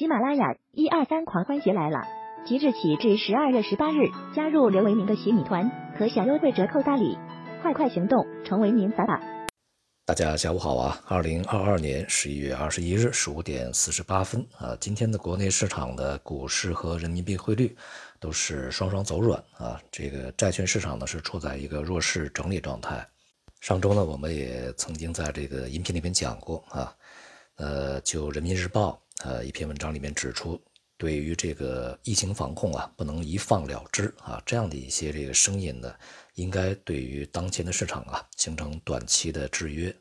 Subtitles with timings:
[0.00, 1.98] 喜马拉雅一二三狂欢节来了！
[2.46, 7.18] 即日起至十二月十八日，加入刘维明的洗米团，可享优惠折扣大礼，
[7.60, 9.20] 快快行动，成为您法宝！
[10.06, 10.98] 大家下午好啊！
[11.06, 17.76] 二零二二年十一月二十一日十五点四十八分啊，今天的国内市场的股市和人民币汇率
[18.18, 23.06] 都是双双走软啊，这个债券市场呢是处在一个弱势整理状态。
[23.60, 26.90] 上周呢，我们也曾经在这个音频里面讲过啊，
[27.56, 28.98] 呃，就人民日报。
[29.22, 30.58] 呃，一篇文章里面指出，
[30.96, 35.94] 对于这个疫情防控啊，不能一放了之啊，这样的一些这个声音呢，
[36.36, 39.94] 应该对于当前的市场啊，形成短期的制约。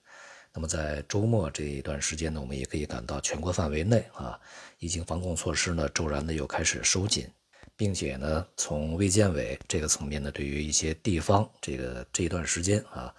[0.54, 4.40] 那么在周末这一段时间呢，我们也可以感到全国范围内啊，
[4.80, 7.28] 疫情防控措施呢，骤然的又开始收紧，
[7.76, 13.14] 并且呢，从卫健委这个层面呢，对于一些地方这个这一段时间啊，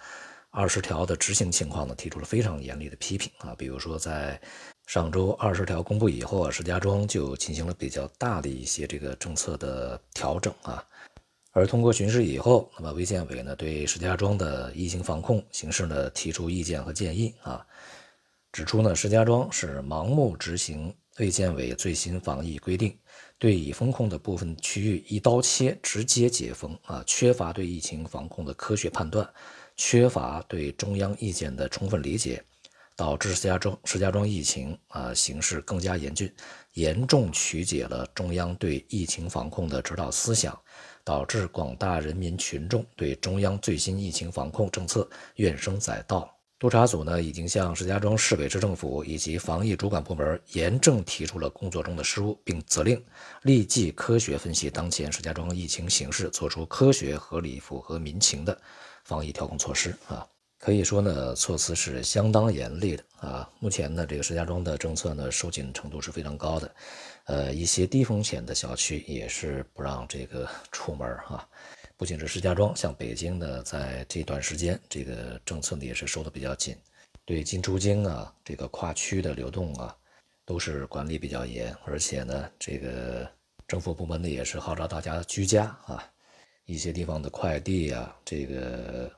[0.49, 4.41] 二十条的执行情况呢，提出了非常严厉的批评啊，比如说在。
[4.87, 10.83] 上周二十条公布以后啊，石家庄就进行了比较大的一些这个政策的调整啊。
[11.53, 17.65] 而通过巡视以后，那么卫健委呢对石家庄的疫情防控形势呢提出意见和建议啊，
[18.51, 22.97] 指出呢石家庄是盲目执行卫健委最新防疫规定，
[23.37, 29.29] 对已封控的部分区域一刀切直接解封啊，缺乏对疫情防控的科学判断，
[29.75, 32.43] 缺乏对中央意见的充分理解。
[32.95, 36.31] 导致石家庄石家庄疫情啊形势更加严峻，
[36.73, 40.57] 严重曲解了中央对疫情防控的指导思想，
[41.03, 46.31] 导致广大人民群众对中央最新疫情防控政策怨声载道。
[46.59, 53.03] 督查组呢已经向石家庄市委市政府以及防疫主管部门严正提出了工作中的失误，并责令
[53.41, 58.55] 立即科学分析当前石家庄疫情形势，做出科学合理、符合民情的
[59.03, 60.27] 防疫调控措施啊。
[60.61, 63.49] 可以说呢，措辞是相当严厉的啊。
[63.59, 66.75] 目前呢，这个石家庄的政策呢，收紧程度是非常高的，
[67.25, 71.49] 呃，一些低风险的小区也是不让这个出门啊。
[71.97, 76.77] 不仅是石家庄，像北京呢，在这段时间，这个政策呢也是收的比较紧，
[77.25, 79.97] 对进出京啊，这个跨区的流动啊，
[80.45, 83.27] 都是管理比较严，而且呢，这个
[83.67, 86.07] 政府部门呢也是号召大家居家啊。
[86.65, 89.11] 一些地方的快递啊，这个。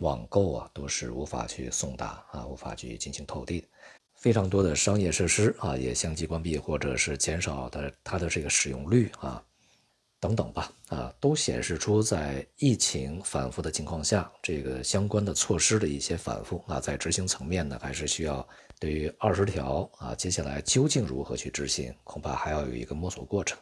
[0.00, 3.68] 网购啊，都是无法去送达啊，无法去进行投递的，
[4.16, 9.42] 非常多的商业设施啊也相继关闭，或者是减少的它的这个使用率啊，
[10.18, 18.46] 等等吧啊，都显示出在疫情反复的情况下，这个相关的措施的一些反复啊，在执行层面呢，还是需要
[18.78, 23.58] 对于二十条啊，接下来究竟如何去执行，恐怕还要有一个摸索过程。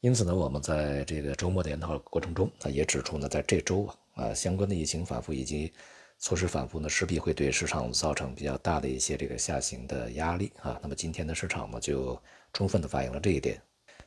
[0.00, 3.96] 因此呢，我们在这个周末的研讨过程中啊，也指出呢，在这周啊。
[4.14, 5.72] 啊，相关的疫情反复以及
[6.18, 10.78] 措施反复呢，势必会对市场造成比较大的一些这个下行的压力啊。
[10.82, 12.20] 那么今天的市场呢，就
[12.52, 13.60] 充分的反映了这一点。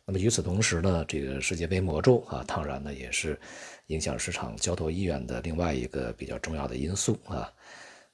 [0.05, 3.39] 那么与此同时呢，这个世界杯魔咒啊，当然呢也是
[3.87, 7.51] 影响市场交投意愿的另外一个比较重要的因素啊。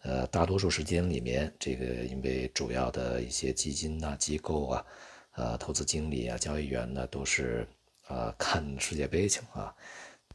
[0.03, 4.85] 呃，大多数时间里面，这个因为主要的一些基金呐、机构啊、
[5.34, 7.68] 呃、投资经理啊、交易员呢，都是
[8.08, 9.75] 呃看世界杯去啊。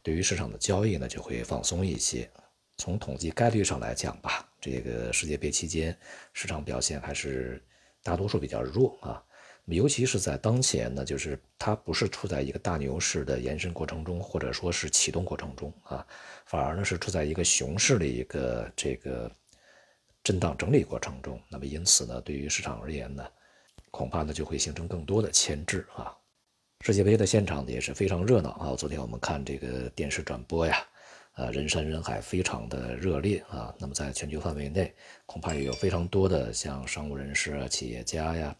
[0.07, 2.31] 对于市场的交易呢，就会放松一些。
[2.77, 5.93] 从统计概率上来讲吧，这个世界杯期间
[6.31, 7.61] 市场表现还是
[8.01, 9.21] 大多数比较弱啊。
[9.65, 16.07] 尤其是在当前呢，就是它不是处在一个大牛市的延伸过程中，或者说是启动过程中啊，
[16.45, 19.29] 反而呢是处在一个熊市的一个这个
[20.23, 21.37] 震荡整理过程中。
[21.49, 23.27] 那么因此呢，对于市场而言呢，
[23.91, 26.15] 恐怕呢就会形成更多的牵制啊。
[26.81, 28.75] 世界杯的现场也是非常热闹啊！
[28.75, 30.77] 昨天我们看这个电视转播呀，
[31.33, 33.75] 呃，人山人海，非常的热烈啊。
[33.77, 34.93] 那么在全球范围内，
[35.25, 38.55] 恐怕也有非常多的像商务人士啊、企业家呀、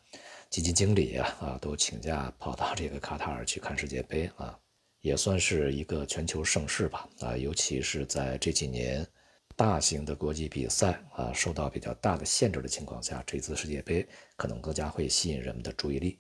[0.50, 4.60] 基金经理呀啊，都请假跑到这个卡塔尔去看世界杯啊，
[5.00, 7.38] 也算是一个全球盛事吧啊！
[7.38, 9.08] 尤其是在这几年
[9.56, 16.20] 大型的国际比赛啊受到比较大的限制的情况下，这次世界杯可能更加会吸引人们的注意力。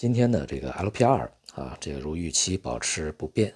[0.00, 3.52] 今天的这个 LPR 啊，这个如预期保持不变。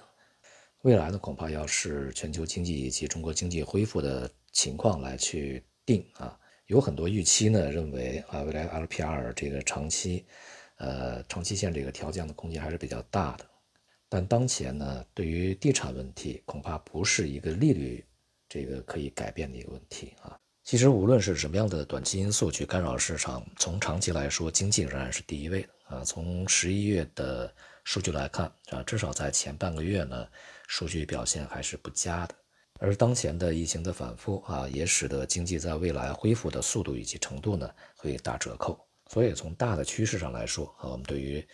[0.83, 6.39] 未来呢，恐怕要是全球经济以及中国经济恢复的情况来去定啊。
[6.67, 10.23] 有很多预期呢，认为啊，未来 LPR 这个长期，
[10.77, 13.45] 呃，长期线这个调降的空间还是比较大的。
[14.07, 18.05] 但当前呢，对于地产问题，恐怕不是一个利率
[18.47, 20.39] 这个可以改变的一个问题啊。
[20.63, 25.69] 其实无论是什么样的短期因素去干扰市场，从长期来说，经济仍然是第一位的。
[25.85, 27.53] 啊，从十一月的
[27.83, 30.27] 数据来看，啊，至少在前半个月呢，
[30.67, 32.35] 数据表现还是不佳的。
[32.79, 38.77] 而当前的疫情的反复啊，也使得经济在未来恢复的速度以及程度呢，会打折扣。
[39.07, 41.47] 所以从大的趋势上来说啊，我们对于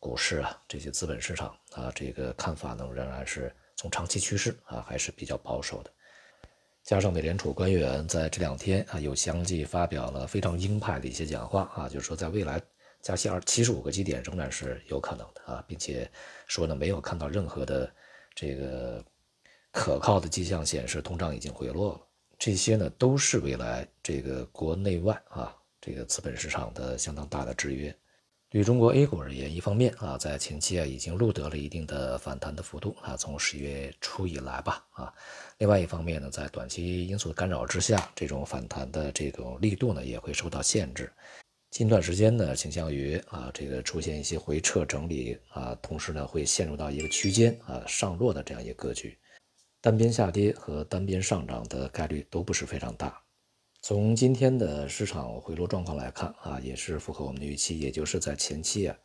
[0.00, 5.90] 股市啊这些资本市场啊这个看法呢，仍然是从长期趋势啊还是比较保守的。
[6.82, 12.60] 加上美联储官员在这两天啊，又相继发表了非常鹰派的一些讲话啊，就是说在未来
[13.04, 16.10] 加息二七十五个基点仍然是有可能的啊，并且
[16.46, 17.94] 说呢没有看到任何的
[18.34, 19.04] 这个
[19.70, 22.00] 可靠的迹象显示通胀已经回落了。
[22.38, 27.94] 这些呢都是未来这个国内外啊这个资本市场的相当大的制约。
[28.48, 35.12] 对中国 A 股而言，一方面啊，在前期啊已经录得了一定的反弹的幅度啊，从十月初以来吧啊，
[35.58, 41.12] 另外一方面呢，在短期因素的干扰之下，这种反弹的这种力度呢也会受到限制。
[41.74, 49.18] 近段时间呢，倾向于啊这个出现一些回撤整理啊，同时呢会陷入到一个区间啊上落的这样一个格局，
[49.80, 53.20] 单边下跌和单边上涨的概率都不是非常大。
[53.82, 58.96] 从今天的市场回落状况来看啊，也是符合我们的预期，也就是在前期啊，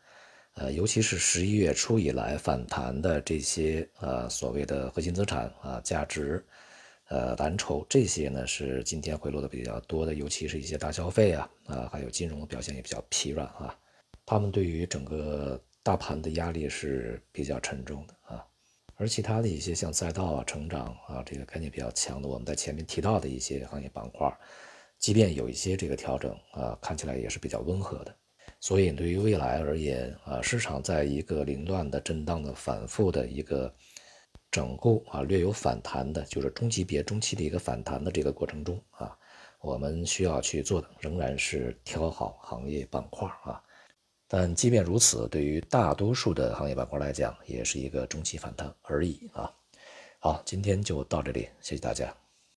[0.53, 6.45] 呃，尤其是十一月初以来反弹的这些呃所谓的核心资产啊、价值、
[7.09, 13.77] 呃蓝筹这些呢，是今天回落的比较多的，尤其是一些大消费啊啊，还有金融表现也比较疲软啊，
[14.25, 18.45] 他们对于整个大盘的压力是比较沉重的啊，
[18.95, 24.31] 而其他的一些像赛道啊、成长啊这个概念比较强的，我们在前面提到的一些行业板块。
[24.99, 28.13] 即便有一些这个调整啊，看起来也是比较温和的，
[28.59, 33.73] 所以对于未来而言啊，市场在一个凌乱的震荡的反复的一个
[34.51, 39.17] 整个啊，略有反弹的，就是中级别中期的一个反弹的这个过程中啊，
[39.61, 43.61] 我们需要去做的仍然是挑好行业板块啊。
[44.27, 49.51] 但即便如此，对于大多数的行业板块来讲，也是一个中期反弹而已啊。
[50.19, 52.15] 好，今天就到这里，谢谢大家。